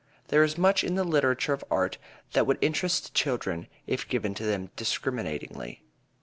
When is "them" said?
4.43-4.71